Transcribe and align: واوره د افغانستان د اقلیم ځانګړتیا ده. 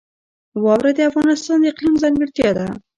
واوره 0.63 0.91
د 0.97 0.99
افغانستان 1.09 1.57
د 1.61 1.65
اقلیم 1.71 1.95
ځانګړتیا 2.03 2.49
ده. 2.57 2.67